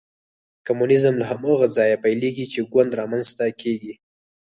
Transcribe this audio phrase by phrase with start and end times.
[0.67, 3.93] کمونیزم له هماغه ځایه پیلېږي چې ګوند رامنځته کېږي.